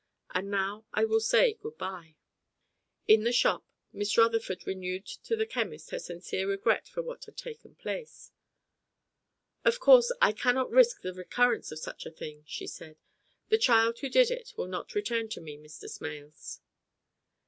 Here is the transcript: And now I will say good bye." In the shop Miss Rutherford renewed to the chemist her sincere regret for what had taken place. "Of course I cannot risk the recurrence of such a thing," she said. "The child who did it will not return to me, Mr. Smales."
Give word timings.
And 0.31 0.49
now 0.49 0.87
I 0.91 1.05
will 1.05 1.19
say 1.19 1.53
good 1.53 1.77
bye." 1.77 2.15
In 3.07 3.23
the 3.23 3.31
shop 3.31 3.67
Miss 3.93 4.17
Rutherford 4.17 4.65
renewed 4.65 5.05
to 5.05 5.35
the 5.35 5.45
chemist 5.45 5.91
her 5.91 5.99
sincere 5.99 6.47
regret 6.49 6.87
for 6.87 7.03
what 7.03 7.25
had 7.25 7.37
taken 7.37 7.75
place. 7.75 8.31
"Of 9.63 9.79
course 9.79 10.11
I 10.19 10.31
cannot 10.31 10.71
risk 10.71 11.03
the 11.03 11.13
recurrence 11.13 11.71
of 11.71 11.77
such 11.77 12.07
a 12.07 12.11
thing," 12.11 12.43
she 12.47 12.65
said. 12.65 12.97
"The 13.49 13.59
child 13.59 13.99
who 13.99 14.09
did 14.09 14.31
it 14.31 14.53
will 14.57 14.65
not 14.67 14.95
return 14.95 15.29
to 15.29 15.39
me, 15.39 15.55
Mr. 15.55 15.83
Smales." 15.87 16.61